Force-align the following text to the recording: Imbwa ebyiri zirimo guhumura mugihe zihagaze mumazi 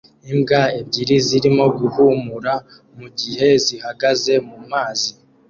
Imbwa 0.31 0.61
ebyiri 0.79 1.15
zirimo 1.27 1.65
guhumura 1.79 2.53
mugihe 2.97 3.47
zihagaze 3.65 4.33
mumazi 4.47 5.09